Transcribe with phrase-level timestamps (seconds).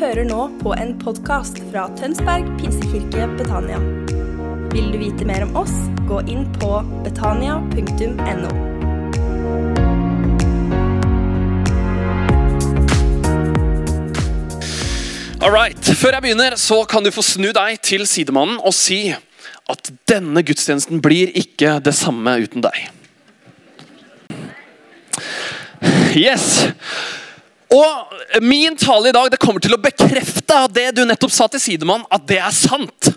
[0.00, 3.76] hører nå på en podkast fra Tønsberg pinsekirke Betania.
[4.72, 5.74] Vil du vite mer om oss,
[6.08, 6.70] gå inn på
[7.04, 8.52] betania.no.
[15.40, 15.76] All right.
[15.76, 20.40] Før jeg begynner, så kan du få snu deg til sidemannen og si at denne
[20.40, 22.88] gudstjenesten blir ikke det samme uten deg.
[26.16, 26.70] Yes.
[27.70, 31.62] Og min tale i dag det kommer til å bekrefte det du nettopp sa til
[31.62, 33.12] sidemann, at det er sant.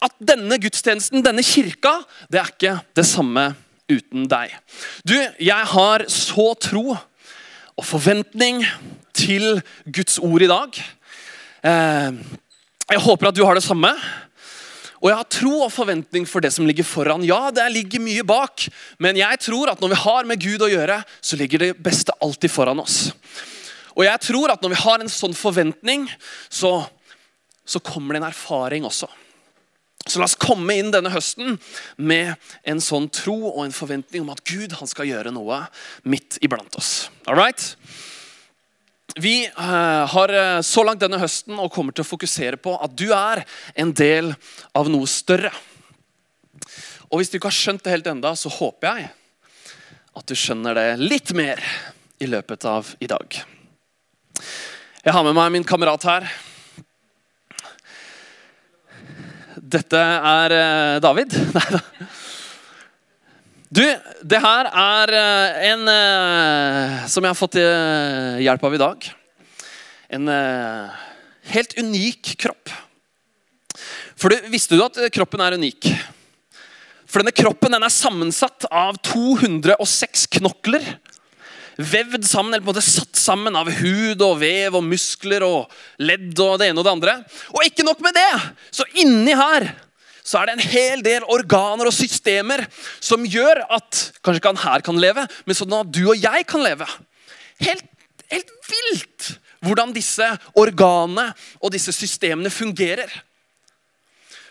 [0.00, 1.98] At denne gudstjenesten, denne kirka,
[2.32, 3.50] det er ikke det samme
[3.90, 4.54] uten deg.
[5.06, 8.62] Du, jeg har så tro og forventning
[9.16, 10.78] til Guds ord i dag.
[11.66, 12.22] Eh,
[12.86, 13.92] jeg håper at du har det samme.
[15.02, 17.24] Og jeg har tro og forventning for det som ligger foran.
[17.28, 18.64] Ja, det ligger mye bak,
[19.02, 22.16] men jeg tror at når vi har med Gud å gjøre, så ligger det beste
[22.24, 23.10] alltid foran oss.
[23.96, 26.04] Og jeg tror at når vi har en sånn forventning,
[26.52, 26.78] så,
[27.64, 29.08] så kommer det en erfaring også.
[30.06, 31.56] Så la oss komme inn denne høsten
[31.98, 32.36] med
[32.68, 35.64] en sånn tro og en forventning om at Gud han skal gjøre noe
[36.06, 37.08] midt iblant oss.
[37.26, 37.72] All right?
[39.18, 42.94] Vi eh, har eh, så langt denne høsten og kommer til å fokusere på at
[42.94, 43.42] du er
[43.74, 44.34] en del
[44.76, 45.50] av noe større.
[47.08, 49.10] Og Hvis du ikke har skjønt det helt enda, så håper jeg
[50.16, 51.60] at du skjønner det litt mer
[52.22, 53.42] i løpet av i dag.
[55.06, 56.24] Jeg har med meg min kamerat her.
[59.56, 61.34] Dette er eh, David.
[61.56, 61.82] Nei da.
[63.66, 63.82] Du,
[64.22, 69.08] det her er eh, en eh, som jeg har fått hjelp av i dag.
[70.16, 70.30] En
[71.50, 72.70] helt unik kropp.
[74.16, 75.90] For du, Visste du at kroppen er unik?
[77.10, 80.84] For denne kroppen den er sammensatt av 206 knokler
[81.76, 85.72] vevd sammen, eller på en måte satt sammen av hud og vev og muskler og
[86.00, 87.16] ledd og det ene og det andre.
[87.52, 88.30] Og ikke nok med det,
[88.74, 89.68] så inni her
[90.26, 92.64] så er det en hel del organer og systemer
[92.98, 96.46] som gjør at kanskje ikke han her kan leve, men sånn at du og jeg
[96.50, 96.88] kan leve.
[97.62, 97.86] Helt,
[98.32, 100.26] helt vilt hvordan disse
[100.58, 103.10] organene og disse systemene fungerer.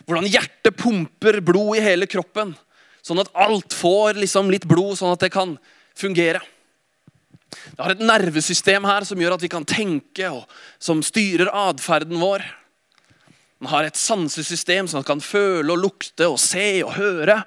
[0.08, 2.54] Hvordan hjertet pumper blod i hele kroppen,
[3.06, 5.58] sånn at alt får liksom litt blod, sånn at det kan
[5.98, 6.40] fungere.
[7.76, 10.46] Det har et nervesystem her som gjør at vi kan tenke, og
[10.82, 12.46] som styrer atferden vår.
[13.60, 17.40] Den har et sansesystem som kan føle og lukte og se og høre.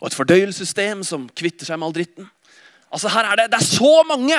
[0.00, 2.30] Og et fordøyelsessystem som kvitter seg med all dritten.
[2.92, 4.38] Altså her er det, det er så mange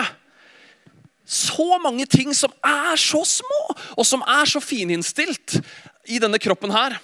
[1.27, 3.61] så mange ting som er så små,
[3.99, 5.57] og som er så fininnstilt
[6.07, 6.95] i denne kroppen her.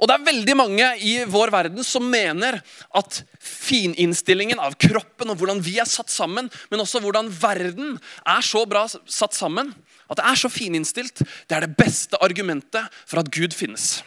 [0.00, 2.58] Og det er veldig mange i vår verden som mener
[2.98, 7.96] at fininnstillingen av kroppen og hvordan vi er satt sammen, men også hvordan verden
[8.28, 9.72] er så bra satt sammen,
[10.10, 14.02] at det er så fininnstilt, det er det beste argumentet for at Gud finnes.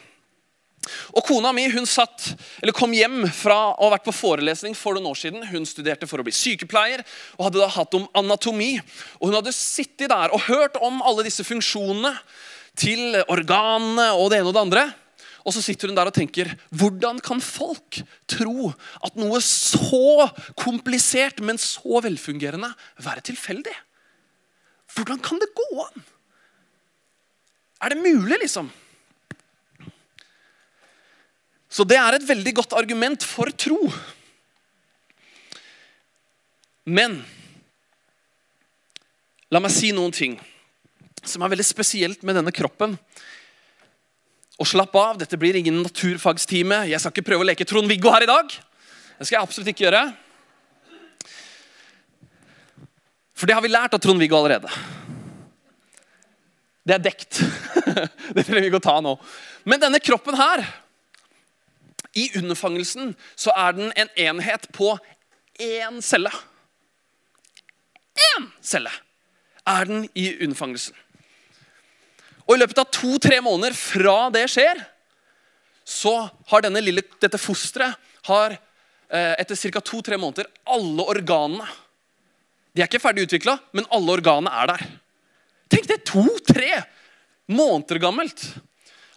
[1.16, 2.28] Og Kona mi hun satt,
[2.76, 5.46] kom hjem fra å ha vært på forelesning for noen år siden.
[5.50, 7.02] Hun studerte for å bli sykepleier
[7.36, 8.76] og hadde da hatt om anatomi.
[9.18, 12.14] Og Hun hadde sittet der og hørt om alle disse funksjonene
[12.78, 14.86] til organene og det ene og det andre.
[15.46, 18.72] Og så sitter hun der og tenker hvordan kan folk tro
[19.06, 20.26] at noe så
[20.58, 23.74] komplisert, men så velfungerende, være tilfeldig?
[24.96, 26.04] Hvordan kan det gå an?
[27.86, 28.72] Er det mulig, liksom?
[31.70, 33.78] Så det er et veldig godt argument for tro.
[36.86, 37.18] Men
[39.52, 40.38] la meg si noen ting
[41.26, 42.94] som er veldig spesielt med denne kroppen.
[44.56, 46.86] Og slapp av, dette blir ingen naturfagstime.
[46.88, 48.54] Jeg skal ikke prøve å leke Trond-Viggo her i dag.
[49.18, 50.04] Det skal jeg absolutt ikke gjøre.
[53.36, 54.70] For det har vi lært av Trond-Viggo allerede.
[56.86, 57.42] Det er dekt.
[58.36, 59.16] Det trenger vi ikke å ta nå.
[59.68, 60.62] Men denne kroppen her
[62.16, 64.94] I underfangelsen så er den en enhet på
[65.60, 66.32] én celle.
[68.32, 68.92] Én celle
[69.66, 70.94] er den i unnfangelsen.
[72.46, 74.78] Og i løpet av to-tre måneder fra det skjer,
[75.86, 76.14] så
[76.50, 78.56] har denne lille, dette fosteret har,
[79.10, 79.80] eh, etter ca.
[79.80, 81.66] to-tre måneder alle organene
[82.74, 84.82] De er ikke ferdig utvikla, men alle organene er der.
[85.72, 86.04] Tenk det!
[86.04, 86.84] To-tre
[87.48, 88.42] måneder gammelt.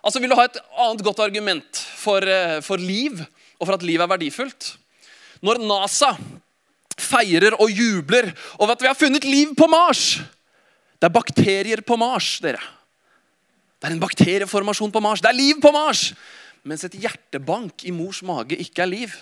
[0.02, 3.20] Altså, Vil du ha et annet godt argument for, eh, for liv,
[3.60, 4.78] og for at liv er verdifullt?
[5.44, 6.16] Når NASA
[6.96, 10.20] feirer og jubler over at vi har funnet liv på Mars
[11.00, 12.60] Det er bakterier på Mars, dere.
[13.80, 15.24] Det er en bakterieformasjon på Mars.
[15.24, 16.10] Det er liv på Mars!
[16.68, 19.14] Mens et hjertebank i mors mage ikke er liv.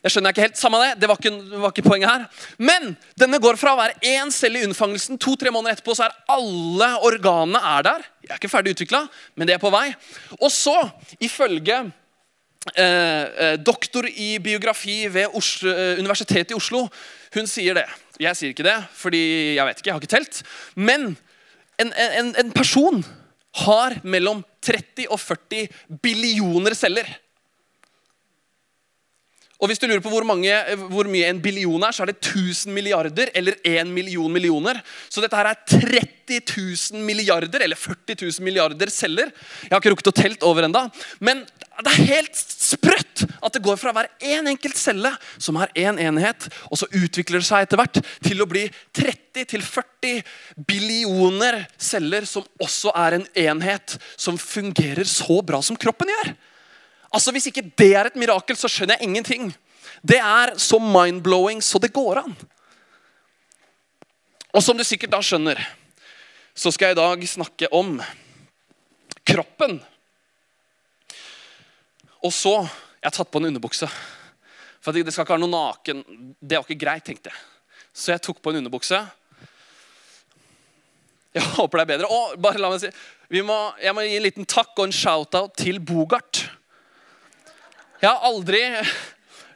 [0.00, 2.22] Jeg skjønner ikke helt, samme det, det var ikke, var ikke poenget her.
[2.62, 6.14] Men denne går fra å være én celle i unnfangelsen, to-tre måneder etterpå så er
[6.32, 8.06] alle organene er der.
[8.24, 9.02] Jeg er ikke ferdig utvikla,
[9.36, 9.90] men det er på vei.
[10.38, 10.76] Og så,
[11.20, 16.86] ifølge eh, eh, doktor i biografi ved Oslo, eh, Universitetet i Oslo,
[17.36, 17.88] hun sier det.
[18.20, 19.24] Jeg sier ikke det, fordi
[19.58, 20.40] jeg vet ikke, jeg har ikke telt.
[20.80, 21.10] Men
[21.80, 23.02] en, en, en person
[23.64, 25.66] har mellom 30 og 40
[26.02, 27.08] billioner celler.
[29.60, 30.52] Og hvis du lurer på hvor, mange,
[30.88, 34.80] hvor, mye en billion er, så er det 1000 milliarder eller 1 million millioner.
[35.12, 36.38] Så dette her er 30
[36.96, 39.28] 000 milliarder eller 40 000 milliarder celler.
[39.66, 40.86] Jeg har ikke rukket å telt over enda.
[41.20, 41.44] Men
[41.84, 45.58] det er helt sprøtt at det går fra å være én en enkelt celle, som
[45.60, 50.22] er én en enhet, og så utvikler det seg etter hvert til å bli 30-40
[50.68, 56.32] billioner celler som også er en enhet som fungerer så bra som kroppen gjør.
[57.10, 59.50] Altså Hvis ikke det er et mirakel, så skjønner jeg ingenting.
[60.06, 62.36] Det er så mind-blowing så det går an.
[64.54, 65.58] Og som du sikkert da skjønner,
[66.54, 67.98] så skal jeg i dag snakke om
[69.26, 69.78] kroppen.
[72.24, 72.56] Og så
[73.00, 73.86] Jeg har tatt på en underbukse.
[74.84, 76.02] For det skal ikke være noe naken.
[76.36, 77.38] Det var ikke greit, tenkte jeg.
[77.96, 78.98] Så jeg tok på en underbukse.
[81.32, 82.10] Jeg håper det er bedre.
[82.12, 82.90] Og bare la meg si,
[83.40, 86.42] må, Jeg må gi en liten takk og en shout-out til Bogart.
[88.00, 88.60] Jeg har aldri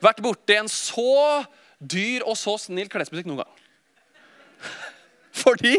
[0.05, 1.45] vært borti en så
[1.81, 3.55] dyr og så snill klesbutikk noen gang.
[5.45, 5.79] Fordi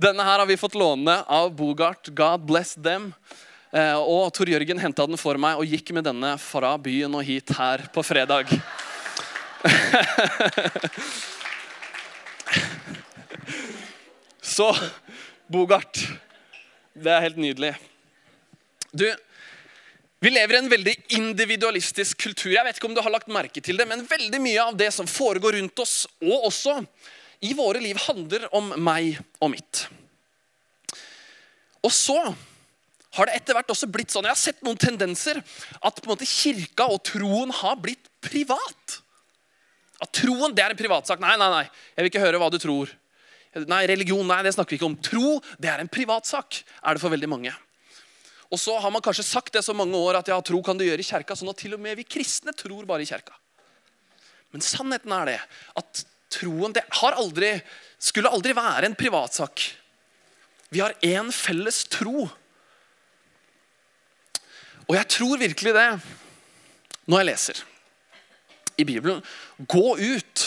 [0.00, 2.08] denne her har vi fått låne av Bogart.
[2.16, 3.12] God bless them.
[3.70, 7.22] Eh, og Tor Jørgen henta den for meg og gikk med denne fra byen og
[7.26, 8.50] hit her på fredag.
[14.42, 14.74] Så
[15.46, 16.02] Bogart.
[16.98, 17.74] Det er helt nydelig.
[18.90, 19.06] Du,
[20.18, 22.50] vi lever i en veldig individualistisk kultur.
[22.56, 24.90] Jeg vet ikke om du har lagt merke til det, men veldig mye av det
[24.94, 26.82] som foregår rundt oss, og også
[27.46, 29.86] i våre liv, handler om meg og mitt.
[31.80, 32.34] Og så
[33.16, 36.12] har det etter hvert også blitt sånn, Jeg har sett noen tendenser at på en
[36.12, 39.00] måte kirka og troen har blitt privat.
[40.00, 41.20] At troen det er en privatsak.
[41.22, 41.64] Nei, nei, nei,
[41.96, 42.92] jeg vil ikke høre hva du tror.
[43.66, 45.00] Nei, Religion nei, det snakker vi ikke om.
[45.02, 47.54] Tro det er en privatsak, er det for veldig mange.
[48.50, 50.86] Og så har man kanskje sagt det så mange år at ja, tro kan du
[50.86, 53.34] gjøre i kjerka, sånn at til og med vi kristne tror bare i kjerka.
[54.50, 55.38] Men sannheten er det
[55.78, 56.02] at
[56.34, 57.52] troen det aldri,
[57.98, 59.62] skulle aldri være en privatsak.
[60.70, 62.28] Vi har én felles tro.
[64.90, 65.90] Og jeg tror virkelig det
[67.06, 67.60] når jeg leser
[68.80, 69.20] i Bibelen.
[69.70, 70.46] Gå ut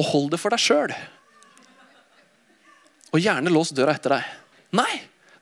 [0.00, 0.92] og hold det for deg sjøl.
[3.12, 4.28] Og gjerne lås døra etter deg.
[4.76, 4.92] Nei!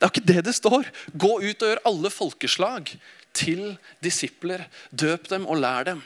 [0.01, 0.87] Det er ikke det det står.
[1.13, 2.89] Gå ut og gjør alle folkeslag
[3.37, 4.65] til disipler.
[4.91, 6.01] Døp dem og lær dem.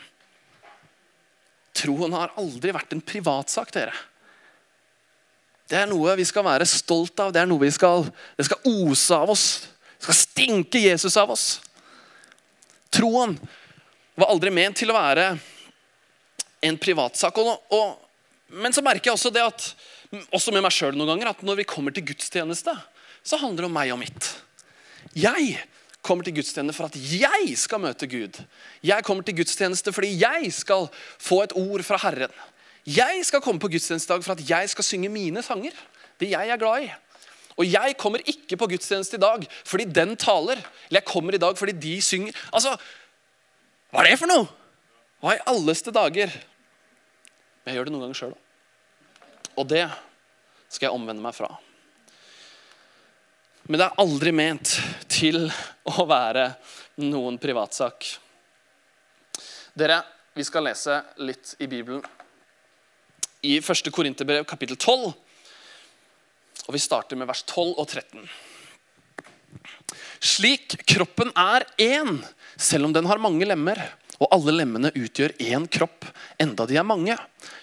[1.75, 3.95] Troen har aldri vært en privatsak, dere.
[5.69, 7.31] Det er noe vi skal være stolt av.
[7.33, 8.05] Det er noe vi skal,
[8.37, 9.47] det skal ose av oss.
[9.97, 11.45] Det skal stinke Jesus av oss.
[12.93, 13.35] Troen
[14.15, 15.29] var aldri ment til å være
[16.65, 17.37] en privatsak.
[17.41, 17.95] Og, og,
[18.61, 19.69] men så merker jeg også det at,
[20.31, 22.75] også med meg sjøl noen ganger, at når vi kommer til gudstjeneste,
[23.25, 24.31] så handler det om meg og mitt.
[25.15, 25.57] Jeg
[26.05, 28.37] kommer til gudstjeneste for at jeg skal møte Gud.
[28.85, 32.33] Jeg kommer til gudstjeneste fordi jeg skal få et ord fra Herren.
[32.85, 35.73] Jeg skal komme på gudstjenestedag for at jeg skal synge mine sanger.
[36.21, 36.91] Det jeg er glad i.
[37.55, 40.59] Og jeg kommer ikke på gudstjeneste i dag fordi den taler.
[40.89, 42.35] Eller jeg kommer i dag fordi de synger.
[42.51, 42.75] Altså,
[43.91, 44.49] Hva er det for noe?
[45.23, 46.33] Hva i alleste dager?
[47.63, 48.41] Men jeg gjør det noen ganger sjøl òg.
[49.55, 49.85] Og det
[50.67, 51.47] skal jeg omvende meg fra.
[53.65, 54.75] Men det er aldri ment
[55.09, 55.47] til
[55.89, 56.49] å være
[57.01, 58.05] noen privatsak.
[59.73, 60.01] Dere,
[60.35, 62.03] vi skal lese litt i Bibelen.
[63.45, 63.89] I 1.
[63.95, 65.15] Korinterbrev kapittel 12.
[66.65, 68.25] Og vi starter med vers 12 og 13.
[70.25, 72.17] Slik kroppen er én,
[72.57, 73.79] selv om den har mange lemmer,
[74.15, 76.07] og alle lemmene utgjør én kropp,
[76.41, 77.17] enda de er mange.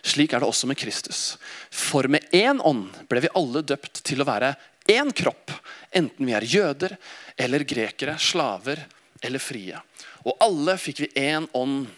[0.05, 1.39] Slik er det også med Kristus.
[1.71, 4.53] For med én ånd ble vi alle døpt til å være
[4.93, 5.51] én kropp,
[5.91, 6.97] enten vi er jøder
[7.41, 8.85] eller grekere, slaver
[9.23, 9.81] eller frie.
[10.29, 11.89] Og alle fikk vi én ånd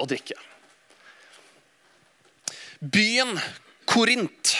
[0.00, 0.38] å drikke.
[2.80, 3.36] Byen
[3.84, 4.54] Korint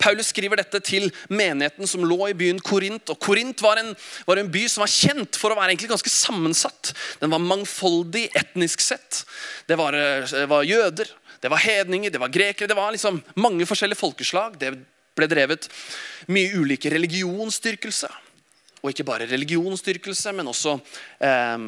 [0.00, 3.10] Paulus skriver dette til menigheten som lå i byen Korint.
[3.10, 3.92] og Korint var en,
[4.26, 6.94] var en, by som var kjent for å være ganske sammensatt.
[7.20, 9.24] Den var mangfoldig etnisk sett.
[9.68, 11.10] Det var, det var jøder,
[11.40, 12.70] det var hedninger, det var grekere.
[12.70, 14.58] Det var liksom mange forskjellige folkeslag.
[14.60, 14.72] Det
[15.14, 15.68] ble drevet
[16.32, 18.10] mye ulike religionsstyrkelse.
[18.82, 20.78] Og ikke bare religionsstyrkelse, men også
[21.24, 21.58] eh,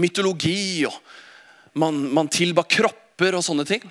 [0.00, 1.00] mytologi og
[1.78, 3.84] Man, man tilba kropper og sånne ting.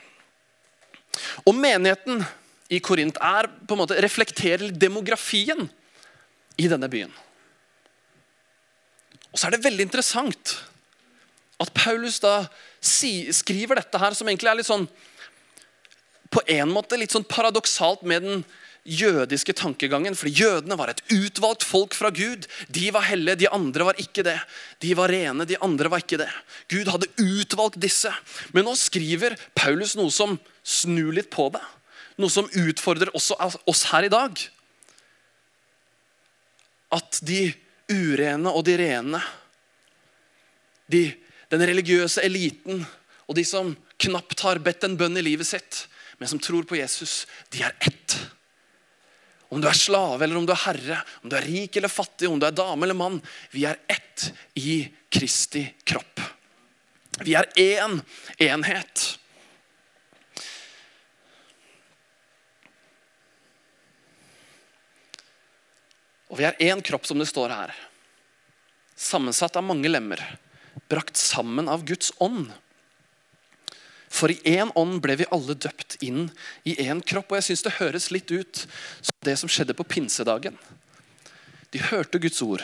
[1.48, 2.26] Og menigheten
[2.70, 5.66] i Korint er på en måte reflekterer demografien
[6.60, 7.12] i denne byen.
[9.30, 10.56] Og så er det veldig interessant
[11.60, 12.44] at Paulus da
[12.80, 14.88] skriver dette her, som egentlig er litt sånn
[16.30, 18.44] På en måte litt sånn paradoksalt med den
[18.86, 20.14] jødiske tankegangen.
[20.14, 22.46] For jødene var et utvalgt folk fra Gud.
[22.70, 24.38] De var hellige, de andre var ikke det.
[24.78, 26.30] De var rene, de andre var ikke det.
[26.70, 28.14] Gud hadde utvalgt disse.
[28.54, 31.64] Men nå skriver Paulus noe som snur litt på det.
[32.20, 33.38] Noe som utfordrer også
[33.70, 34.42] oss her i dag.
[36.96, 37.46] At de
[37.90, 39.22] urene og de rene,
[40.90, 41.04] de,
[41.50, 42.84] den religiøse eliten
[43.30, 43.72] og de som
[44.02, 45.86] knapt har bedt en bønn i livet sitt,
[46.20, 47.24] men som tror på Jesus,
[47.54, 48.18] de er ett.
[49.50, 52.30] Om du er slave eller om du er herre, om du er rik eller fattig,
[52.30, 53.18] om du er dame eller mann.
[53.54, 54.28] Vi er ett
[54.60, 56.22] i Kristi kropp.
[57.26, 57.98] Vi er én
[58.46, 59.06] enhet.
[66.30, 67.74] Og vi er én kropp, som det står her.
[69.00, 70.22] Sammensatt av mange lemmer,
[70.92, 72.52] brakt sammen av Guds ånd.
[74.10, 76.28] For i én ånd ble vi alle døpt inn
[76.68, 77.32] i én kropp.
[77.32, 78.66] Og jeg syns det høres litt ut
[79.02, 80.58] som det som skjedde på pinsedagen.
[81.70, 82.64] De hørte Guds ord,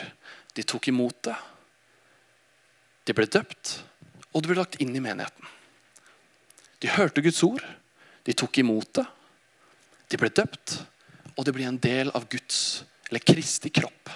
[0.54, 1.36] de tok imot det.
[3.06, 3.76] De ble døpt,
[4.34, 5.46] og det ble lagt inn i menigheten.
[6.82, 7.62] De hørte Guds ord,
[8.26, 9.06] de tok imot det.
[10.10, 10.80] De ble døpt,
[11.36, 14.10] og det ble en del av Guds, eller Kristi kropp.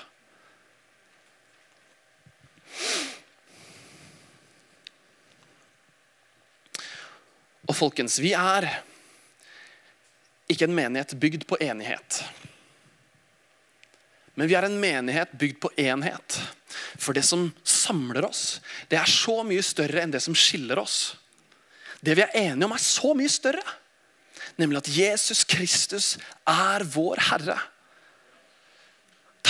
[7.70, 8.66] Og folkens, vi er
[10.50, 12.22] ikke en menighet bygd på enighet.
[14.34, 16.40] Men vi er en menighet bygd på enhet.
[16.98, 18.58] For det som samler oss,
[18.90, 21.14] det er så mye større enn det som skiller oss.
[22.00, 23.62] Det vi er enige om, er så mye større.
[24.58, 26.14] Nemlig at Jesus Kristus
[26.48, 27.58] er vår Herre.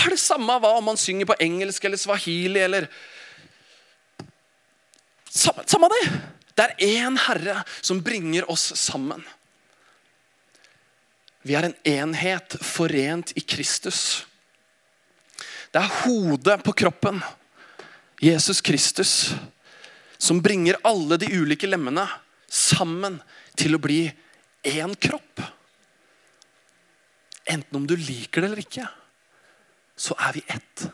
[0.00, 2.88] Er det samme hva om man synger på engelsk eller swahili eller
[5.30, 6.07] Samme, samme det!
[6.59, 9.23] Det er én Herre som bringer oss sammen.
[11.47, 14.26] Vi er en enhet forent i Kristus.
[15.71, 17.23] Det er hodet på kroppen,
[18.21, 19.12] Jesus Kristus,
[20.19, 22.09] som bringer alle de ulike lemmene
[22.50, 23.21] sammen
[23.57, 24.02] til å bli
[24.66, 25.47] én kropp.
[27.47, 28.90] Enten om du liker det eller ikke,
[30.00, 30.88] så er vi ett.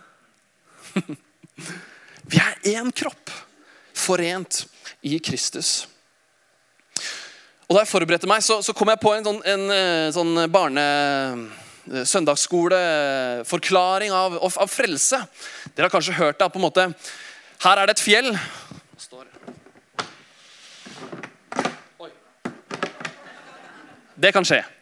[2.27, 3.31] Vi er én kropp,
[3.95, 4.67] forent
[5.07, 5.87] i Kristus.
[7.67, 10.51] Og Da jeg forberedte meg, så, så kom jeg på en sånn, en, eh, sånn
[10.51, 10.83] barne
[11.87, 15.27] søndagsskoleforklaring av, av, av, frelse.
[15.75, 16.95] Dere har kanskje hørt det på en måte
[17.63, 18.39] Her er det et fjell.
[24.17, 24.76] Det kan skje.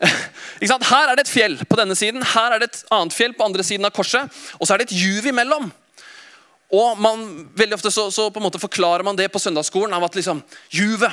[0.00, 3.44] Her er det et fjell på denne siden, her er det et annet fjell på
[3.46, 4.28] andre siden av korset.
[4.58, 5.70] Og så er det et juv imellom.
[6.70, 7.24] Og man,
[7.58, 10.42] veldig ofte så, så, på en måte forklarer man det på søndagsskolen av at liksom,
[10.70, 11.10] juvet,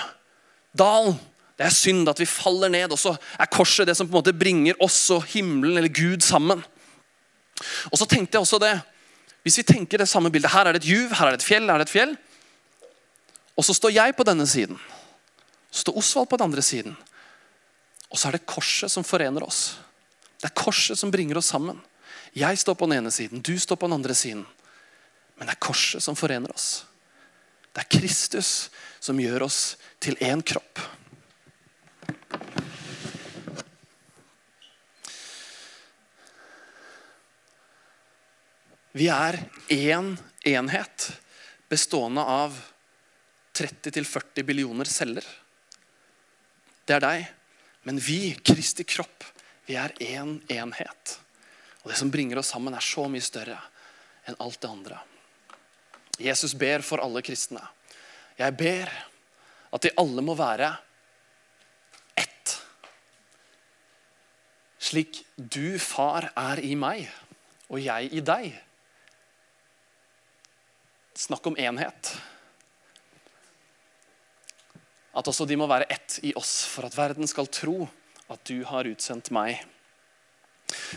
[0.78, 1.18] dalen,
[1.58, 2.94] det er synd at vi faller ned.
[2.94, 6.22] Og så er korset det som på en måte bringer oss og himmelen eller Gud
[6.26, 6.62] sammen.
[7.90, 8.76] Og så tenkte jeg også det,
[9.42, 11.48] Hvis vi tenker det samme bildet Her er det et juv, her er det et
[11.48, 12.18] fjell, her er det et fjell.
[13.58, 14.78] Og så står jeg på denne siden.
[15.72, 16.98] Så står Osvald på den andre siden.
[18.12, 19.78] Og så er det korset som forener oss.
[20.38, 21.80] Det er korset som bringer oss sammen.
[22.38, 24.46] Jeg står på den ene siden, du står på den andre siden.
[25.38, 26.86] Men det er korset som forener oss.
[27.74, 30.82] Det er Kristus som gjør oss til én kropp.
[38.98, 39.38] Vi er
[39.70, 40.16] én
[40.48, 41.12] enhet
[41.70, 42.56] bestående av
[43.54, 45.26] 30-40 billioner celler.
[46.88, 47.37] Det er deg.
[47.88, 49.24] Men vi, Kristi kropp,
[49.66, 51.14] vi er én enhet.
[51.86, 53.56] Og det som bringer oss sammen, er så mye større
[54.28, 54.98] enn alt det andre.
[56.20, 57.62] Jesus ber for alle kristne.
[58.36, 58.92] Jeg ber
[59.72, 60.74] at de alle må være
[62.20, 62.58] ett.
[64.84, 67.08] Slik du, far, er i meg,
[67.72, 68.52] og jeg i deg.
[71.16, 72.18] Snakk om enhet.
[75.18, 77.88] At også de må være ett i oss, for at verden skal tro
[78.30, 79.64] at du har utsendt meg.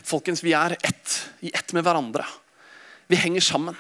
[0.05, 2.27] Folkens, vi er ett i ett med hverandre.
[3.11, 3.79] Vi henger sammen.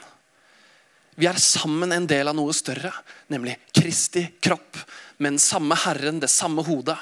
[1.21, 2.93] Vi er sammen en del av noe større,
[3.29, 4.79] nemlig Kristi kropp.
[5.19, 6.97] Med den samme Herren, det samme hodet.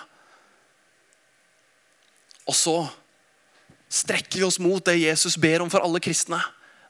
[2.48, 2.78] Og så
[3.88, 6.40] strekker vi oss mot det Jesus ber om for alle kristne.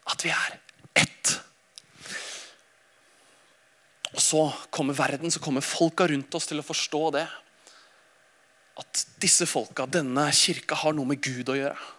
[0.09, 0.57] At vi er
[1.03, 1.35] ett.
[4.15, 7.27] Og så kommer verden, så kommer folka rundt oss til å forstå det.
[8.79, 11.95] At disse folka, denne kirka, har noe med Gud å gjøre.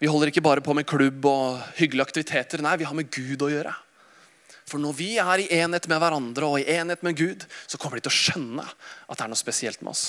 [0.00, 2.60] Vi holder ikke bare på med klubb og hyggelige aktiviteter.
[2.64, 3.72] Nei, vi har med Gud å gjøre.
[4.66, 8.00] For når vi er i enhet med hverandre og i enhet med Gud, så kommer
[8.00, 10.06] de til å skjønne at det er noe spesielt med oss.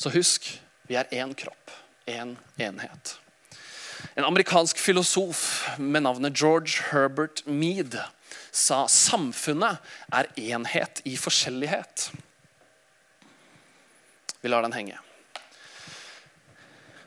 [0.00, 0.48] Så husk,
[0.88, 1.72] vi er én kropp,
[2.08, 3.14] én enhet.
[4.14, 7.96] En amerikansk filosof med navnet George Herbert Mead
[8.50, 9.78] sa samfunnet
[10.12, 12.10] er enhet i forskjellighet.
[14.40, 14.98] Vi lar den henge.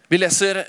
[0.08, 0.62] Vi leser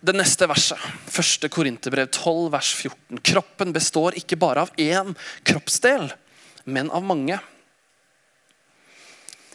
[0.00, 0.80] det neste verset.
[1.10, 3.22] Første Korinterbrev 12, vers 14.
[3.24, 5.14] Kroppen består ikke bare av én
[5.46, 6.10] kroppsdel,
[6.64, 7.38] men av mange.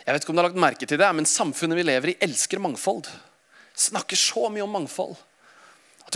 [0.06, 2.18] Jeg vet ikke om du har lagt merke til det, men Samfunnet vi lever i,
[2.26, 3.10] elsker mangfold.
[3.76, 5.18] Snakker så mye om mangfold.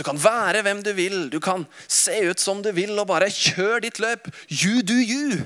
[0.00, 3.28] Du kan være hvem du vil, du kan se ut som du vil, og bare
[3.28, 4.30] kjør ditt løp.
[4.48, 5.42] You do you.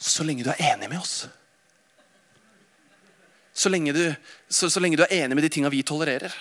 [0.00, 1.26] Så lenge du er enig med oss
[3.56, 4.14] så lenge, du,
[4.48, 6.32] så, så lenge du, er enig med de tinga vi tolererer.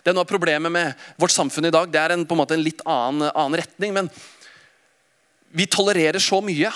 [0.00, 1.90] Det er noe av problemet med vårt samfunn i dag.
[1.90, 3.92] Det er en, på en måte en litt annen, annen retning.
[3.96, 4.10] Men
[5.50, 6.70] vi tolererer så mye.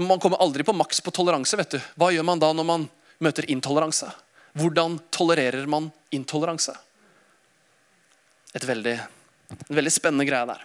[0.00, 1.58] Man kommer aldri på maks på toleranse.
[1.60, 1.90] vet du.
[2.00, 2.88] Hva gjør man da når man
[3.22, 4.08] møter intoleranse?
[4.54, 6.76] Hvordan tolererer man intoleranse?
[8.54, 8.94] Et veldig,
[9.68, 10.62] en veldig spennende greie der.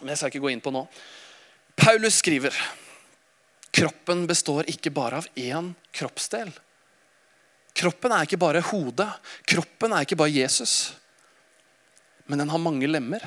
[0.00, 0.86] Men jeg skal ikke gå inn på nå.
[1.76, 2.56] Paulus skriver
[3.74, 6.52] kroppen består ikke bare av én kroppsdel.
[7.74, 9.10] Kroppen er ikke bare hodet.
[9.50, 10.94] Kroppen er ikke bare Jesus.
[12.30, 13.24] Men den har mange lemmer.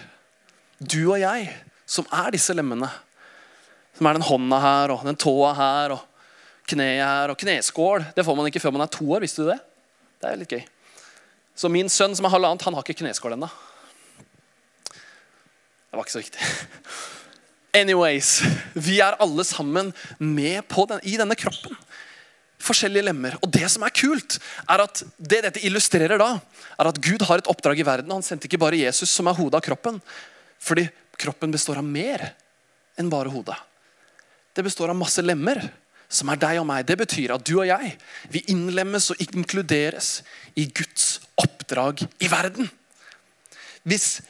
[0.79, 1.51] Du og jeg,
[1.85, 2.89] som er disse lemmene.
[3.97, 6.06] Som er den hånda her og den tåa her og
[6.67, 8.05] kneet og kneskål.
[8.15, 9.23] Det får man ikke før man er to år.
[9.25, 9.59] Visste du det?
[10.21, 10.63] Det er litt gøy.
[11.57, 13.49] Så min sønn som er halvannet, han har ikke kneskål ennå.
[14.87, 16.51] Det var ikke så viktig.
[17.77, 18.31] Anyways,
[18.73, 21.77] vi er alle sammen med den, i denne kroppen
[22.67, 23.37] forskjellige lemmer.
[23.43, 26.35] Og det som er kult, er at det dette illustrerer da,
[26.77, 28.13] er at Gud har et oppdrag i verden.
[28.13, 29.99] Han sendte ikke bare Jesus, som er hodet av kroppen.
[30.63, 30.87] Fordi
[31.19, 32.31] kroppen består av mer
[32.97, 33.57] enn bare hodet.
[34.57, 35.61] Det består av masse lemmer,
[36.07, 36.85] som er deg og meg.
[36.87, 37.93] Det betyr at du og jeg
[38.31, 40.21] vi innlemmes og inkluderes
[40.55, 42.69] i Guds oppdrag i verden.
[43.87, 44.21] Hvis,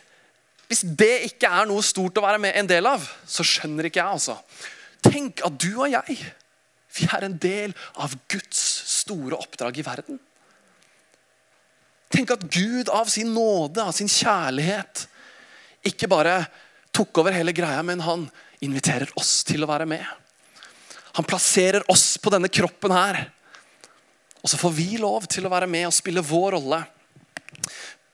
[0.70, 4.02] hvis det ikke er noe stort å være med en del av, så skjønner ikke
[4.02, 4.20] jeg.
[4.20, 4.38] altså.
[5.06, 6.20] Tenk at du og jeg
[6.98, 10.20] vi er en del av Guds store oppdrag i verden.
[12.14, 15.06] Tenk at Gud av sin nåde, av sin kjærlighet,
[15.88, 16.40] ikke bare
[16.96, 18.26] tok over hele greia, men han
[18.64, 20.06] inviterer oss til å være med.
[21.18, 23.24] Han plasserer oss på denne kroppen her.
[24.44, 26.84] Og så får vi lov til å være med og spille vår rolle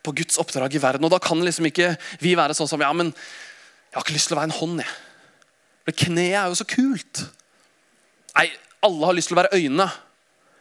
[0.04, 1.04] på Guds oppdrag i verden.
[1.04, 4.32] Og da kan liksom ikke vi være sånn som Ja, men jeg har ikke lyst
[4.32, 4.94] til å være en hånd, jeg.
[5.84, 7.26] For kneet er jo så kult.
[8.34, 8.48] Nei,
[8.88, 9.90] alle har lyst til å være øynene.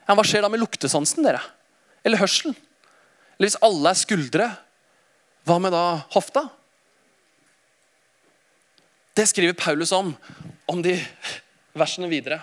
[0.08, 1.22] Ja, hva skjer da med luktesansen?
[1.24, 1.40] dere?
[2.02, 2.58] Eller hørselen?
[3.38, 4.50] Eller hvis alle er skuldre,
[5.46, 6.44] hva med da hofta?
[9.14, 10.12] Det skriver Paulus om,
[10.70, 10.98] om de
[11.78, 12.40] versene videre.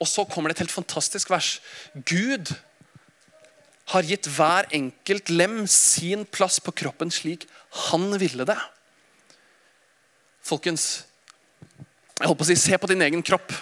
[0.00, 1.56] Og så kommer det et helt fantastisk vers.
[1.94, 2.54] Gud
[3.92, 7.48] har gitt hver enkelt lem sin plass på kroppen slik
[7.88, 8.58] han ville det.
[10.42, 11.04] Folkens,
[12.18, 13.54] jeg holdt på å si, se på din egen kropp.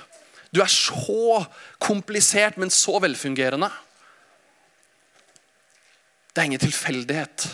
[0.51, 1.45] Du er så
[1.79, 3.69] komplisert, men så velfungerende.
[6.31, 7.47] Det er ingen tilfeldighet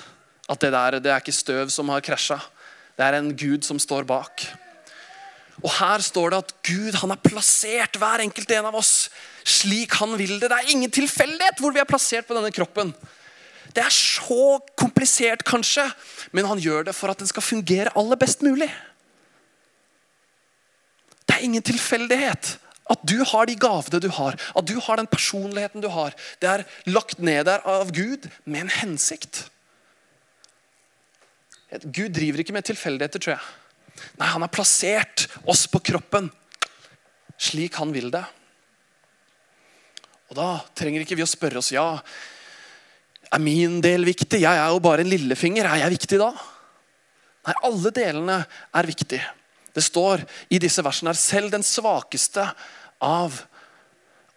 [0.46, 2.38] at det der det er ikke støv som har krasja.
[2.96, 4.46] Det er en Gud som står bak.
[5.62, 9.08] Og Her står det at Gud han har plassert hver enkelt en av oss
[9.46, 10.50] slik han vil det.
[10.50, 12.92] Det er ingen tilfeldighet hvor vi er plassert på denne kroppen.
[13.76, 15.84] Det er så komplisert, kanskje,
[16.32, 18.70] men han gjør det for at den skal fungere aller best mulig.
[21.26, 25.10] Det er ingen tilfeldighet at du har de gavene du har, at du har den
[25.10, 26.14] personligheten du har.
[26.40, 29.46] Det er lagt ned der av Gud med en hensikt.
[31.82, 33.46] Gud driver ikke med tilfeldigheter, tror jeg.
[34.16, 36.30] Nei, Han har plassert oss på kroppen
[37.36, 38.24] slik han vil det.
[40.30, 41.86] Og Da trenger ikke vi å spørre oss ja,
[43.26, 44.40] er min del viktig.
[44.42, 45.68] Jeg er jo bare en lillefinger.
[45.68, 46.30] Er jeg viktig da?
[47.46, 48.40] Nei, alle delene
[48.74, 49.20] er viktig.
[49.76, 52.46] Det står i disse versene her selv den svakeste
[53.04, 53.36] av,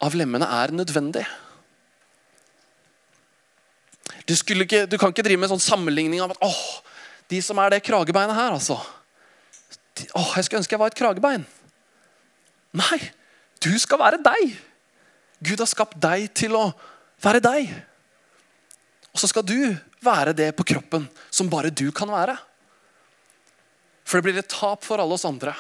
[0.04, 1.24] av lemmene er nødvendig.
[4.28, 6.60] Du, ikke, du, kan ikke drive med en sånn sammenligning av at åh,
[7.32, 8.78] de som er det kragebeinet her, altså.
[10.16, 11.46] Åh, jeg skulle ønske jeg var et kragebein.
[12.78, 13.00] Nei,
[13.64, 14.56] du skal være deg.
[15.44, 16.70] Gud har skapt deg til å
[17.24, 17.72] være deg.
[19.14, 19.74] Og så skal du
[20.06, 22.38] være det på kroppen som bare du kan være.
[24.06, 25.54] For det blir et tap for alle oss andre.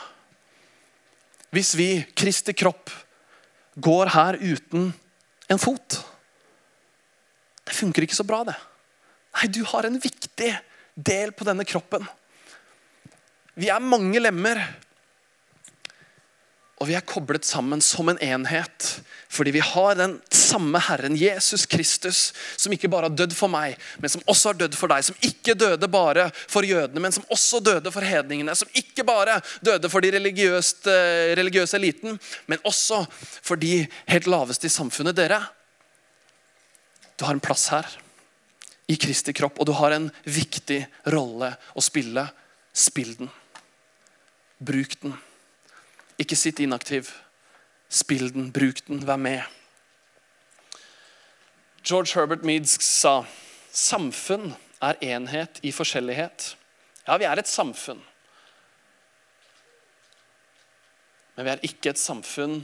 [1.53, 2.91] Hvis vi, Kristi kropp,
[3.79, 4.91] går her uten
[5.49, 5.97] en fot.
[7.65, 8.57] Det funker ikke så bra, det.
[9.37, 10.49] Nei, du har en viktig
[10.97, 12.05] del på denne kroppen.
[13.59, 14.61] Vi er mange lemmer,
[16.79, 18.85] og vi er koblet sammen som en enhet.
[19.29, 23.75] Fordi vi har den samme Herren, Jesus Kristus, som ikke bare har dødd for meg,
[23.99, 25.03] men som også har dødd for deg.
[25.05, 28.55] Som ikke døde bare for jødene, men som også døde for hedningene.
[28.55, 32.15] Som ikke bare døde for de eh, religiøse eliten,
[32.47, 35.17] men også for de helt laveste i samfunnet.
[35.19, 35.41] Dere,
[37.19, 37.91] du har en plass her
[38.89, 40.79] i Kristi kropp, og du har en viktig
[41.11, 42.23] rolle å spille.
[42.73, 43.29] Spill den.
[44.59, 45.15] Bruk den.
[46.19, 47.13] Ikke sitt inaktiv.
[47.89, 49.41] Spill den, bruk den, vær med.
[51.83, 53.23] George Herbert Meads sa
[53.71, 54.51] samfunn
[54.83, 56.53] er enhet i forskjellighet.
[57.07, 58.01] Ja, vi er et samfunn.
[61.35, 62.59] Men vi er ikke et samfunn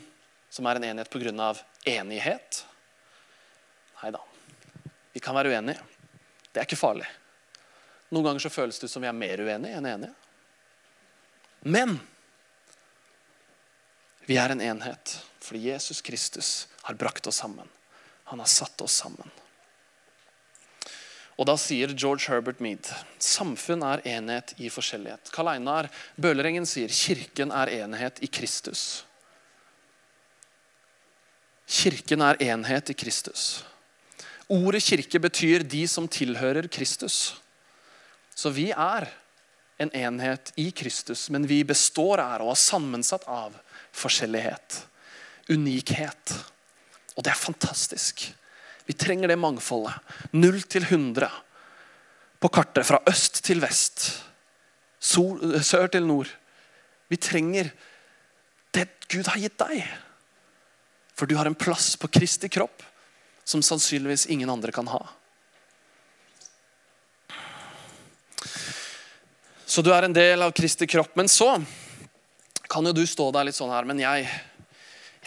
[0.52, 1.54] som er en enhet pga.
[1.86, 2.66] enighet.
[4.02, 4.20] Nei da.
[5.14, 5.80] Vi kan være uenige.
[6.52, 7.08] Det er ikke farlig.
[8.12, 10.14] Noen ganger så føles det ut som vi er mer uenige enn enige.
[11.66, 11.98] Men
[14.30, 16.52] vi er en enhet fordi Jesus Kristus
[16.86, 17.68] har brakt oss sammen.
[18.30, 19.30] Han har satt oss sammen.
[21.36, 22.88] Og Da sier George Herbert Mead
[23.22, 25.30] samfunn er enhet i forskjellighet.
[25.36, 29.04] Karl Einar Bøhlerengen sier kirken er enhet i Kristus.
[31.66, 33.66] Kirken er enhet i Kristus.
[34.48, 37.36] Ordet kirke betyr de som tilhører Kristus.
[38.38, 39.10] Så vi er
[39.78, 43.56] en enhet i Kristus, men vi består av og er sammensatt av
[43.96, 44.80] forskjellighet.
[45.52, 46.36] Unikhet.
[47.16, 48.28] Og det er fantastisk.
[48.86, 49.98] Vi trenger det mangfoldet.
[50.32, 51.30] Null til 100
[52.40, 52.86] på kartet.
[52.88, 54.08] Fra øst til vest.
[55.00, 56.32] Sol, sør til nord.
[57.10, 57.72] Vi trenger
[58.76, 59.86] det Gud har gitt deg.
[61.16, 62.84] For du har en plass på Kristi kropp
[63.46, 65.04] som sannsynligvis ingen andre kan ha.
[69.76, 71.18] Så du er en del av Kristi kropp.
[71.20, 71.50] Men så
[72.72, 74.24] kan jo du stå der litt sånn her, men jeg,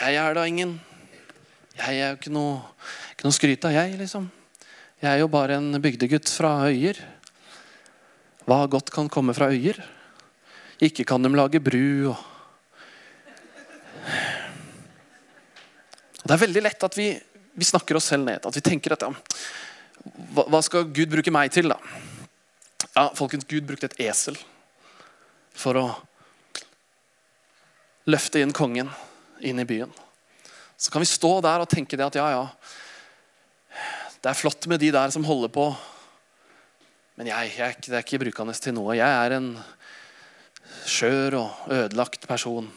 [0.01, 0.79] jeg er da ingen
[1.77, 2.55] Jeg er jo ikke noe,
[3.13, 4.25] ikke noe skryt av, jeg, liksom.
[4.99, 6.97] Jeg er jo bare en bygdegutt fra Øyer.
[8.49, 9.79] Hva godt kan komme fra Øyer?
[10.81, 12.27] Ikke kan de lage bru og
[16.25, 17.13] Det er veldig lett at vi,
[17.53, 18.41] vi snakker oss selv ned.
[18.49, 19.13] At vi tenker at ja,
[20.41, 21.77] hva, skal Gud bruke meg til, da?
[22.95, 24.39] Ja, folkens, Gud brukte et esel
[25.59, 25.87] for å
[28.09, 28.91] løfte inn kongen
[29.45, 29.93] inn i byen.
[30.79, 32.45] Så kan vi stå der og tenke det at ja, ja,
[34.23, 35.69] det er flott med de der som holder på,
[37.19, 38.95] men jeg, jeg det er ikke brukende til noe.
[38.95, 39.49] Jeg er en
[40.87, 42.69] skjør og ødelagt person.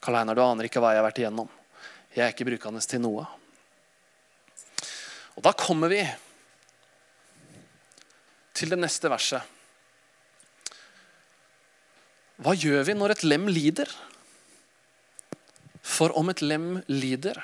[0.00, 1.50] Karl Einar, du aner ikke hva jeg har vært igjennom.
[2.16, 3.26] Jeg er ikke brukende til noe.
[5.36, 6.00] Og Da kommer vi
[8.56, 9.54] til det neste verset.
[12.40, 13.90] Hva gjør vi når et lem lider?
[15.86, 17.38] For om et lem lider,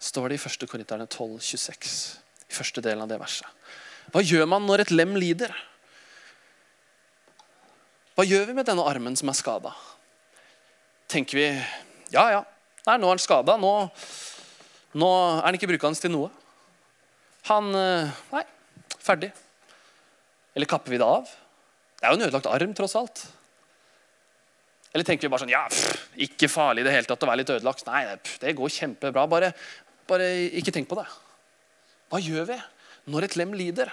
[0.00, 0.66] står det i 1.
[0.70, 1.96] Korinterne 12, 26,
[2.50, 3.46] i første delen av det verset.
[4.10, 5.52] Hva gjør man når et lem lider?
[8.16, 9.74] Hva gjør vi med denne armen som er skada?
[11.10, 11.46] Tenker vi
[12.14, 12.40] ja, ja,
[12.86, 13.54] Nei, nå er han skada.
[13.60, 13.70] Nå,
[14.98, 16.30] nå, er han ikke brukende til noe.
[17.50, 18.42] Han eh, Nei,
[18.96, 19.30] ferdig.
[20.54, 21.28] Eller kapper vi det av?
[22.00, 23.22] Det er jo en ødelagt arm, tross alt.
[24.90, 27.42] Eller tenker vi bare sånn Ja, pff, ikke farlig i det hele tatt å være
[27.42, 27.86] litt ødelagt.
[27.86, 28.02] Nei,
[28.42, 29.26] det går kjempebra.
[29.30, 29.52] Bare,
[30.10, 31.06] bare ikke tenk på det.
[32.10, 32.58] Hva gjør vi
[33.12, 33.92] når et lem lider?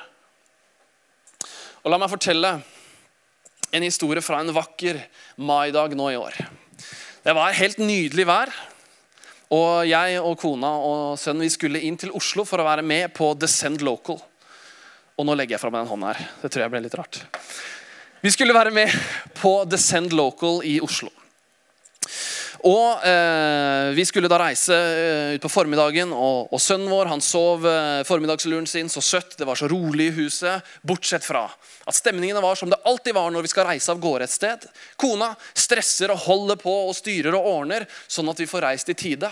[1.83, 2.55] Og La meg fortelle
[3.75, 4.99] en historie fra en vakker
[5.43, 6.39] maidag nå i år.
[7.23, 8.51] Det var helt nydelig vær.
[9.53, 13.13] Og jeg og kona og sønnen vi skulle inn til Oslo for å være med
[13.15, 14.19] på Descend Local.
[15.17, 16.27] Og nå legger jeg fra meg den hånda her.
[16.43, 17.21] Det tror jeg ble litt rart.
[18.21, 18.93] Vi skulle være med
[19.37, 21.09] på Descend Local i Oslo.
[22.65, 27.21] Og eh, Vi skulle da reise eh, ut på formiddagen, og, og sønnen vår han
[27.21, 29.37] sov eh, formiddagsluren sin så søtt.
[29.37, 33.31] Det var så rolig i huset, bortsett fra at stemningene var som det alltid var
[33.31, 34.65] når vi skal reise av gårde et sted.
[34.99, 38.97] Kona stresser og holder på og styrer og ordner, sånn at vi får reist i
[38.97, 39.31] tide.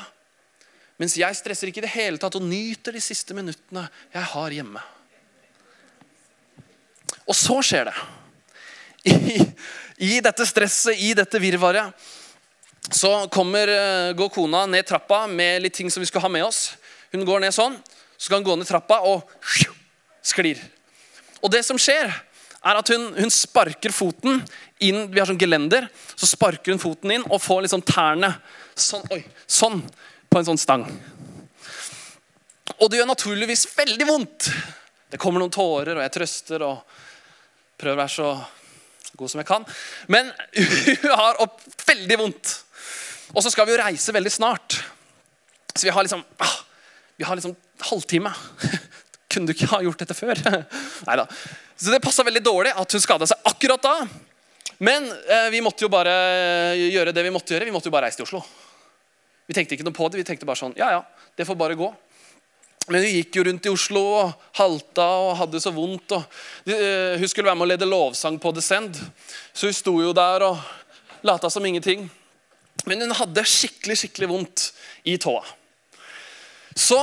[1.01, 4.55] Mens jeg stresser ikke i det hele tatt og nyter de siste minuttene jeg har
[4.55, 4.83] hjemme.
[7.25, 7.95] Og så skjer det
[9.05, 9.39] i,
[9.97, 11.93] i dette stresset, i dette virvaret,
[12.91, 16.45] så kommer, eh, går kona ned trappa med litt ting som vi skal ha med
[16.45, 16.75] oss.
[17.13, 17.77] Hun går ned sånn.
[18.17, 19.25] Så skal hun gå ned trappa og
[20.25, 20.61] sklir.
[21.41, 22.13] Og det som skjer,
[22.65, 24.39] er at hun, hun sparker foten
[24.81, 25.85] inn Vi har sånn gelender.
[26.17, 28.31] Så sparker hun foten inn og får liksom tærne
[28.73, 29.83] sånn, oi, sånn
[30.29, 30.85] på en sånn stang.
[32.75, 34.49] Og det gjør naturligvis veldig vondt.
[35.11, 36.81] Det kommer noen tårer, og jeg trøster og
[37.79, 38.29] prøver å være så
[39.15, 39.65] god som jeg kan.
[40.11, 40.31] Men
[41.03, 42.53] hun har opp veldig vondt.
[43.33, 44.79] Og så skal vi jo reise veldig snart.
[45.75, 46.57] Så vi har liksom ah,
[47.17, 47.55] Vi har liksom
[47.89, 48.31] halvtime.
[49.31, 50.39] Kunne du ikke ha gjort dette før?
[51.07, 51.27] Neida.
[51.75, 53.95] Så det passa veldig dårlig at hun skada seg akkurat da.
[54.83, 56.13] Men eh, vi måtte jo bare
[56.79, 57.67] gjøre det vi måtte gjøre.
[57.67, 58.41] Vi måtte jo bare reise til Oslo.
[59.45, 60.21] Vi tenkte ikke noe på det.
[60.21, 61.01] Vi tenkte bare sånn Ja, ja,
[61.35, 61.91] det får bare gå.
[62.89, 66.17] Men hun gikk jo rundt i Oslo og halta og hadde så vondt.
[66.67, 68.99] Uh, hun skulle være med å lede lovsang på Descend,
[69.53, 72.05] så hun sto jo der og lata som ingenting.
[72.85, 74.67] Men hun hadde skikkelig skikkelig vondt
[75.09, 75.41] i tåa.
[76.75, 76.99] Så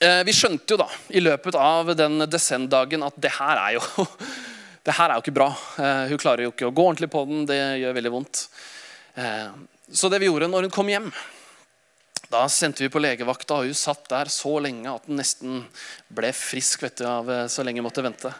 [0.00, 4.06] Eh, vi skjønte jo da i løpet av den Descend-dagen at det her er jo
[4.86, 5.50] det her er jo ikke bra.
[5.76, 7.42] Eh, hun klarer jo ikke å gå ordentlig på den.
[7.48, 8.46] Det gjør veldig vondt.
[9.20, 9.50] Eh,
[9.92, 11.10] så det vi gjorde når hun kom hjem,
[12.30, 15.64] da sendte vi på legevakta, og hun satt der så lenge at hun nesten
[16.14, 18.30] ble frisk vet du, av så lenge hun måtte vente.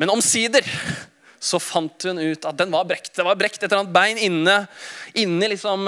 [0.00, 0.64] Men omsider
[1.40, 3.12] så fant hun ut at den var brekt.
[3.16, 4.56] Det var brekt et eller annet bein inne,
[5.16, 5.86] inne liksom,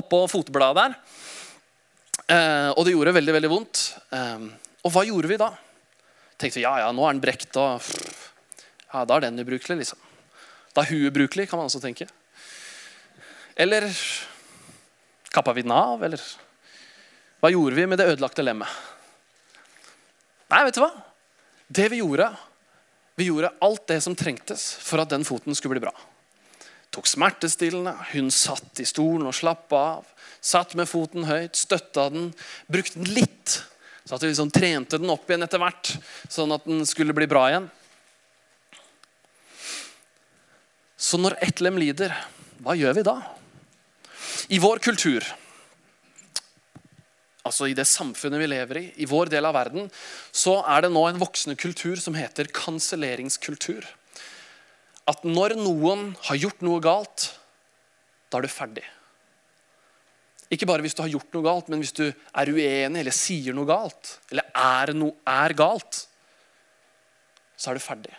[0.00, 0.96] oppå fotbladet der.
[2.26, 3.82] Eh, og det gjorde veldig veldig vondt.
[4.14, 4.46] Eh,
[4.82, 5.52] og hva gjorde vi da?
[6.36, 9.78] Tenkte vi, ja, ja, nå er den brekt, og ja, da er den ubrukelig.
[9.84, 10.00] liksom.
[10.74, 12.08] Da er hun ubrukelig, kan man også tenke.
[13.56, 13.86] Eller
[15.36, 16.22] kappa vi den av, eller
[17.42, 18.70] hva gjorde vi med det ødelagte lemmet?
[20.50, 20.92] Nei, vet du hva?
[21.66, 22.30] Det vi gjorde,
[23.18, 25.94] vi gjorde alt det som trengtes for at den foten skulle bli bra.
[26.94, 30.12] Tok smertestillende, hun satt i stolen og slappa av.
[30.40, 32.30] Satt med foten høyt, støtta den,
[32.70, 33.58] brukte den litt.
[34.06, 35.96] Så at vi liksom trente den opp igjen etter hvert,
[36.30, 37.66] sånn at den skulle bli bra igjen.
[40.96, 42.14] Så når ett lem lider,
[42.64, 43.16] hva gjør vi da?
[44.48, 45.24] I vår kultur,
[47.46, 49.88] altså i det samfunnet vi lever i, i vår del av verden,
[50.30, 53.86] så er det nå en voksende kultur som heter kanselleringskultur.
[55.10, 57.30] At når noen har gjort noe galt,
[58.30, 58.86] da er du ferdig.
[60.52, 63.54] Ikke bare hvis du har gjort noe galt, men hvis du er uenig eller sier
[63.54, 66.04] noe galt, eller er, noe er galt,
[67.58, 68.14] så er du ferdig.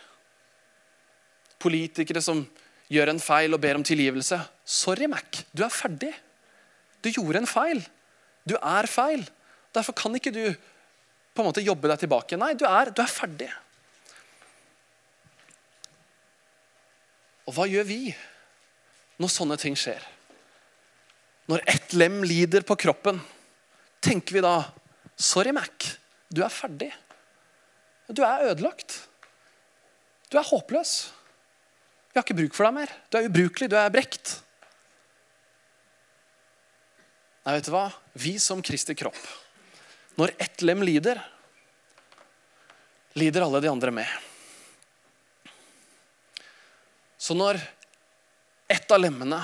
[1.62, 2.44] Politikere som
[2.92, 4.40] gjør en feil og ber om tilgivelse.
[4.64, 5.44] Sorry, Mac.
[5.52, 6.14] Du er ferdig.
[7.04, 7.84] Du gjorde en feil.
[8.48, 9.26] Du er feil.
[9.76, 10.44] Derfor kan ikke du
[11.38, 12.40] på en måte jobbe deg tilbake.
[12.40, 13.50] Nei, du er, du er ferdig.
[17.48, 18.02] Og hva gjør vi
[19.22, 20.02] når sånne ting skjer?
[21.48, 23.22] Når ett lem lider på kroppen,
[24.04, 24.58] tenker vi da
[25.18, 25.96] Sorry, Mac.
[26.30, 26.92] Du er ferdig.
[28.12, 29.00] Du er ødelagt.
[30.30, 31.08] Du er håpløs.
[32.18, 32.92] Vi har ikke bruk for deg mer.
[33.14, 33.68] Du er ubrukelig.
[33.70, 34.32] Du er brekt.
[37.46, 37.84] Nei, vet du hva?
[38.18, 39.20] Vi som Kristi kropp,
[40.18, 41.20] når ett lem lider,
[43.22, 44.10] lider alle de andre med.
[47.22, 47.60] Så når
[48.66, 49.38] ett av lemmene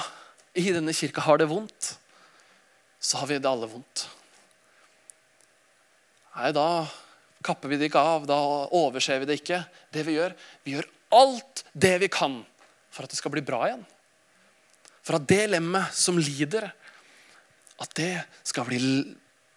[0.58, 1.92] i denne kirka har det vondt,
[2.98, 4.08] så har vi det alle vondt.
[6.40, 6.66] Nei, da
[7.46, 8.40] kapper vi det ikke av, da
[8.82, 9.62] overser vi det ikke.
[9.94, 10.34] Det Vi gjør,
[10.66, 12.42] vi gjør alt det vi kan
[12.94, 13.84] for at det skal bli bra igjen.
[15.04, 16.70] For at det lemmet som lider,
[17.82, 18.14] at det
[18.46, 18.80] skal bli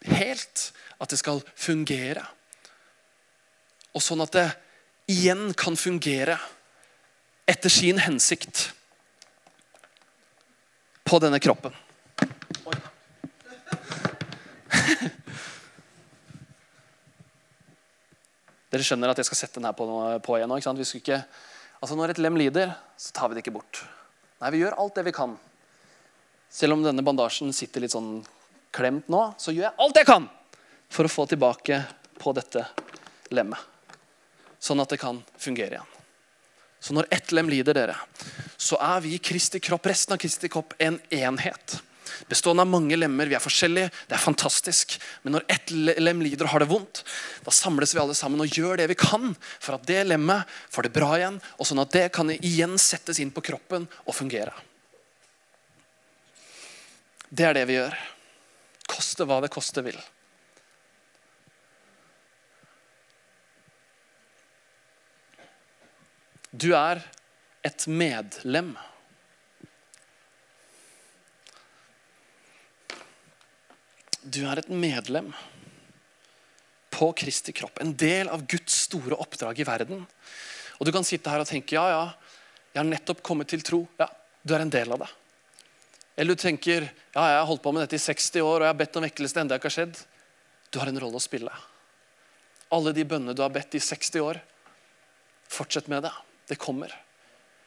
[0.09, 0.71] helt.
[0.97, 2.25] At det skal fungere.
[3.93, 4.47] Og sånn at det
[5.13, 6.39] igjen kan fungere
[7.47, 8.71] etter sin hensikt
[11.07, 11.77] på denne kroppen.
[18.67, 19.87] Dere skjønner at jeg skal sette den her på,
[20.27, 20.59] på igjen nå.
[20.59, 20.81] ikke sant?
[20.83, 21.21] Vi ikke,
[21.87, 23.85] altså Når et lem lider, så tar vi det ikke bort.
[24.43, 25.37] Nei, Vi gjør alt det vi kan.
[26.51, 28.25] Selv om denne bandasjen sitter litt sånn
[28.75, 30.27] klemt nå, så gjør jeg alt jeg kan
[30.91, 31.79] for å få tilbake
[32.19, 32.65] på dette
[33.31, 33.63] lemmet.
[34.59, 35.93] Sånn at det kan fungere igjen.
[36.83, 37.95] Så når ett lem lider, dere,
[38.59, 41.79] så er vi Kristi kropp, resten av Kristi kropp en enhet.
[42.31, 43.29] Bestående av mange lemmer.
[43.31, 43.91] Vi er forskjellige.
[44.09, 44.97] Det er fantastisk.
[45.25, 47.03] Men når ett lem lider og har det vondt,
[47.47, 50.89] da samles vi alle sammen og gjør det vi kan for at det lemmet får
[50.89, 54.55] det bra igjen, og sånn at det kan igjen settes inn på kroppen og fungere.
[57.29, 57.97] Det er det vi gjør.
[58.87, 59.99] Koste hva det koste vil.
[66.57, 67.03] Du er
[67.67, 68.77] et medlem.
[74.27, 75.29] Du er et medlem
[76.91, 77.79] på Kristi kropp.
[77.79, 80.03] En del av Guds store oppdrag i verden.
[80.81, 82.03] Og Du kan sitte her og tenke ja, ja,
[82.75, 83.85] jeg har nettopp kommet til tro.
[84.01, 84.09] Ja,
[84.43, 85.11] du er en del av det.
[86.17, 88.73] Eller du tenker ja, jeg har holdt på med dette i 60 år og jeg
[88.73, 89.35] har bedt om vekkelse.
[89.37, 90.03] det enda ikke har skjedd.
[90.75, 91.55] Du har en rolle å spille.
[92.75, 94.41] Alle de bønnene du har bedt i 60 år,
[95.47, 96.15] fortsett med det.
[96.51, 96.91] Det kommer.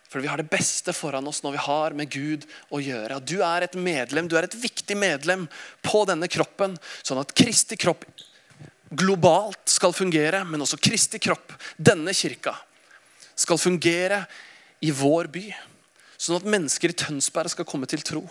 [0.09, 3.19] For vi har det beste foran oss når vi har med Gud å gjøre.
[3.21, 5.45] Du er et medlem, du er et viktig medlem
[5.85, 6.73] på denne kroppen,
[7.05, 8.07] sånn at Kristi kropp
[8.89, 12.55] globalt skal fungere, men også Kristi kropp, denne kirka,
[13.37, 14.23] skal fungere
[14.81, 15.45] i vår by.
[16.19, 18.23] Sånn at mennesker i Tønsberg skal komme til tro.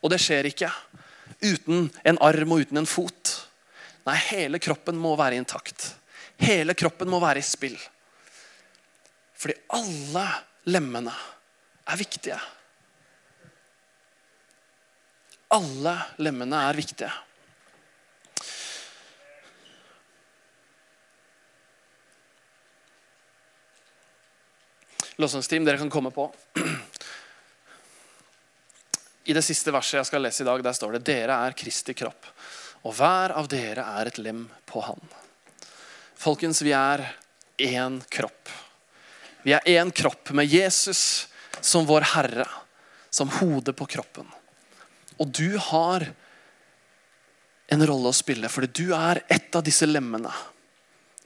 [0.00, 0.72] Og det skjer ikke
[1.40, 3.36] uten en arm og uten en fot.
[4.08, 5.92] Nei, hele kroppen må være intakt.
[6.40, 7.78] Hele kroppen må være i spill.
[9.40, 10.26] Fordi alle
[10.68, 11.12] lemmene
[11.88, 12.38] er viktige.
[15.50, 17.10] Alle lemmene er viktige.
[25.20, 26.30] Låsangsteam, dere kan komme på.
[29.24, 31.92] I det siste verset jeg skal lese i dag, der står det dere er Kristi
[31.94, 32.24] kropp,
[32.88, 35.02] og hver av dere er et lem på Han.
[36.20, 37.04] Folkens, vi er
[37.60, 38.48] én kropp.
[39.42, 41.28] Vi er én kropp med Jesus
[41.60, 42.46] som vår Herre,
[43.10, 44.26] som hodet på kroppen.
[45.20, 46.06] Og du har
[47.70, 50.32] en rolle å spille, fordi du er et av disse lemmene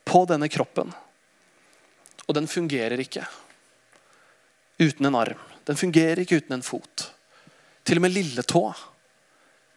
[0.05, 0.92] på denne kroppen.
[2.27, 3.24] Og den fungerer ikke
[4.79, 5.40] uten en arm.
[5.64, 7.09] Den fungerer ikke uten en fot.
[7.85, 8.66] Til og med lilletå,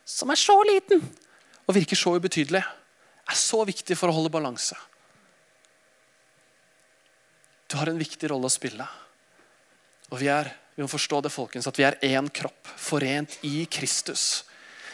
[0.08, 1.02] som er så liten
[1.68, 2.62] og virker så ubetydelig,
[3.28, 4.78] er så viktig for å holde balanse.
[7.68, 8.88] Du har en viktig rolle å spille.
[10.08, 13.66] Og vi, er, vi må forstå det, folkens, at vi er én kropp, forent i
[13.72, 14.46] Kristus.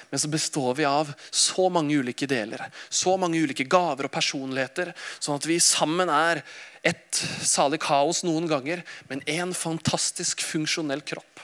[0.10, 4.92] Men så består vi av så mange ulike deler, så mange ulike gaver og personligheter,
[5.18, 6.44] sånn at vi sammen er
[6.86, 11.42] et salig kaos noen ganger, men en fantastisk funksjonell kropp.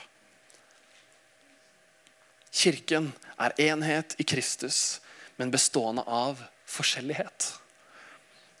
[2.50, 3.12] Kirken
[3.42, 5.00] er enhet i Kristus,
[5.38, 7.52] men bestående av forskjellighet.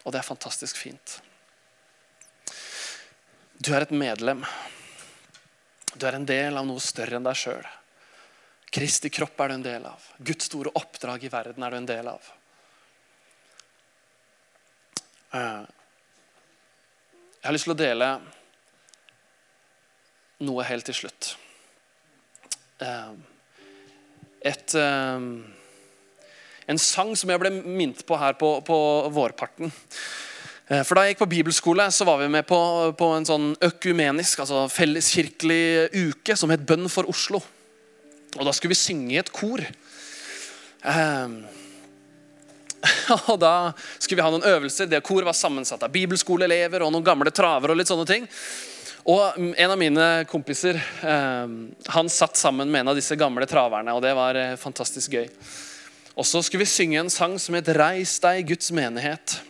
[0.02, 1.20] Og det er fantastisk fint.
[3.60, 4.40] Du er et medlem.
[5.92, 7.66] Du er en del av noe større enn deg sjøl.
[8.72, 10.06] Kristi kropp er du en del av.
[10.16, 12.30] Guds store oppdrag i verden er du en del av.
[15.36, 15.66] Eh,
[17.36, 18.08] jeg har lyst til å dele
[20.48, 21.34] noe helt til slutt.
[22.80, 23.12] Eh,
[24.40, 25.28] et, eh,
[26.64, 29.68] en sang som jeg ble minnet på her på, på vårparten.
[30.70, 32.58] Eh, for Da jeg gikk på bibelskole, så var vi med på,
[32.94, 37.40] på en sånn økumenisk, altså felleskirkelig uke som het Bønn for Oslo.
[38.36, 39.64] Og Da skulle vi synge i et kor.
[40.86, 41.40] Um,
[43.32, 44.86] og Da skulle vi ha noen øvelser.
[44.86, 47.74] Det koret var sammensatt av bibelskoleelever og noen gamle travere.
[47.74, 48.30] Og litt sånne ting.
[49.10, 53.90] Og En av mine kompiser um, han satt sammen med en av disse gamle traverne.
[53.90, 55.26] og Det var uh, fantastisk gøy.
[56.14, 59.49] Og Så skulle vi synge en sang som het 'Reis deg, Guds menighet'.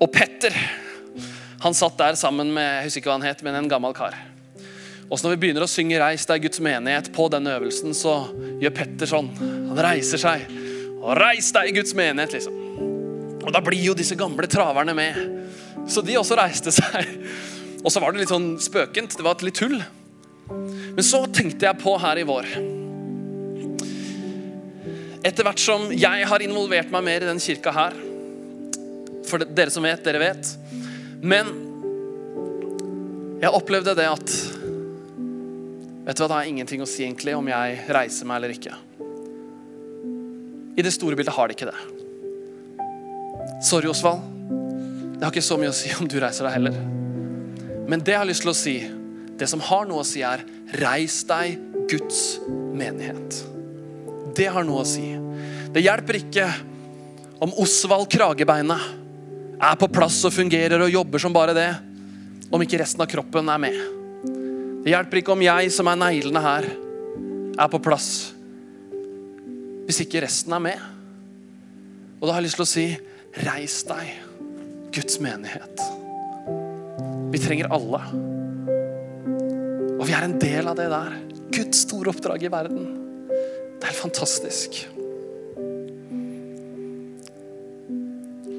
[0.00, 0.54] Og Petter
[1.64, 4.16] han satt der sammen med jeg husker ikke hva han het, men en gammel kar.
[5.08, 8.28] Og så Når vi begynner å synge 'Reis deg, Guds menighet' på den øvelsen, så
[8.60, 9.30] gjør Petter sånn.
[9.38, 10.44] Han reiser seg.
[11.00, 12.54] Og 'Reis deg, Guds menighet', liksom.
[13.44, 15.14] Og Da blir jo disse gamle traverne med.
[15.88, 17.06] Så de også reiste seg.
[17.84, 19.16] Og så var det litt sånn spøkent.
[19.16, 19.82] Det var litt tull.
[20.48, 22.44] Men så tenkte jeg på her i vår
[25.24, 27.94] Etter hvert som jeg har involvert meg mer i den kirka her,
[29.28, 30.50] for dere som vet, dere vet.
[31.24, 31.50] Men
[33.42, 34.36] jeg opplevde det at
[36.04, 38.74] Vet du hva, Det har ingenting å si egentlig om jeg reiser meg eller ikke.
[40.76, 41.78] I det store bildet har det ikke det.
[43.64, 44.20] Sorry, Osvald.
[45.14, 46.76] Det har ikke så mye å si om du reiser deg heller.
[47.88, 48.74] Men det jeg har lyst til å si,
[49.40, 50.44] det som har noe å si, er
[50.82, 51.56] reis deg,
[51.88, 52.20] Guds
[52.76, 53.40] menighet.
[54.36, 55.06] Det har noe å si.
[55.72, 56.50] Det hjelper ikke
[57.44, 59.03] om Osvald Kragebeinet
[59.64, 61.70] er på plass og fungerer og jobber som bare det,
[62.52, 63.78] om ikke resten av kroppen er med.
[64.84, 66.66] Det hjelper ikke om jeg, som er neglene her,
[67.54, 68.08] er på plass,
[69.86, 70.84] hvis ikke resten er med.
[72.20, 72.86] Og da har jeg lyst til å si
[73.44, 74.12] reis deg,
[74.94, 75.80] Guds menighet.
[77.32, 78.00] Vi trenger alle.
[79.98, 81.16] Og vi er en del av det der.
[81.54, 82.84] Guds store oppdrag i verden.
[83.80, 84.84] Det er fantastisk.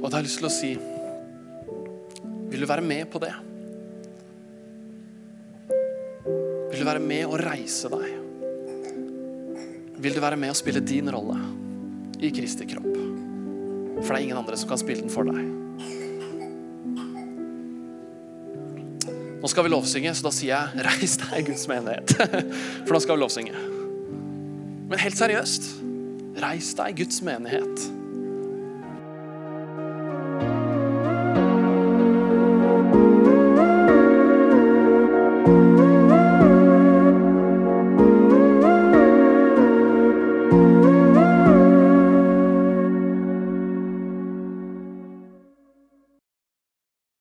[0.02, 0.74] Og da har jeg lyst til å si
[2.56, 3.34] Vil du være med på det?
[6.72, 8.14] Vil du være med å reise deg?
[10.00, 11.36] Vil du være med å spille din rolle
[12.24, 12.88] i Kristi kropp?
[13.98, 15.42] For det er ingen andre som kan spille den for deg.
[19.44, 22.16] Nå skal vi lovsynge, så da sier jeg 'reis deg, Guds menighet'.
[22.88, 23.68] For nå skal vi lovsynge.
[24.88, 25.70] Men helt seriøst,
[26.40, 27.90] reis deg, Guds menighet.